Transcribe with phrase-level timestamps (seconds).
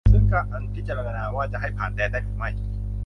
[0.11, 2.49] ซึ่งการพิจารณาว่าจะให้ผ่านแดนได้หรือไม่